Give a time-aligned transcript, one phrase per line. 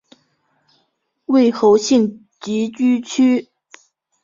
[1.25, 3.51] 为侯姓集居区。